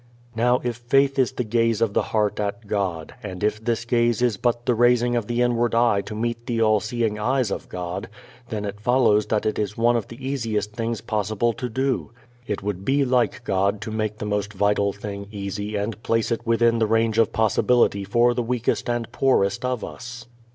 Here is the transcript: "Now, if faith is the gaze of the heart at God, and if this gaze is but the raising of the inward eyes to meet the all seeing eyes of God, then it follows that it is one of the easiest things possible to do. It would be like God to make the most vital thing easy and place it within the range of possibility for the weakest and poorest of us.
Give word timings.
"Now, 0.35 0.59
if 0.63 0.77
faith 0.77 1.19
is 1.19 1.31
the 1.33 1.43
gaze 1.43 1.79
of 1.79 1.93
the 1.93 2.01
heart 2.01 2.39
at 2.39 2.65
God, 2.65 3.13
and 3.21 3.43
if 3.43 3.63
this 3.63 3.85
gaze 3.85 4.19
is 4.23 4.35
but 4.35 4.65
the 4.65 4.73
raising 4.73 5.15
of 5.15 5.27
the 5.27 5.43
inward 5.43 5.75
eyes 5.75 6.05
to 6.05 6.15
meet 6.15 6.47
the 6.47 6.59
all 6.59 6.79
seeing 6.79 7.19
eyes 7.19 7.51
of 7.51 7.69
God, 7.69 8.09
then 8.49 8.65
it 8.65 8.81
follows 8.81 9.27
that 9.27 9.45
it 9.45 9.59
is 9.59 9.77
one 9.77 9.95
of 9.95 10.07
the 10.07 10.15
easiest 10.27 10.71
things 10.73 11.01
possible 11.01 11.53
to 11.53 11.69
do. 11.69 12.09
It 12.47 12.63
would 12.63 12.83
be 12.83 13.05
like 13.05 13.43
God 13.43 13.79
to 13.81 13.91
make 13.91 14.17
the 14.17 14.25
most 14.25 14.53
vital 14.53 14.91
thing 14.91 15.27
easy 15.29 15.75
and 15.75 16.01
place 16.01 16.31
it 16.31 16.47
within 16.47 16.79
the 16.79 16.87
range 16.87 17.19
of 17.19 17.31
possibility 17.31 18.03
for 18.03 18.33
the 18.33 18.41
weakest 18.41 18.89
and 18.89 19.07
poorest 19.11 19.63
of 19.63 19.83
us. 19.83 20.25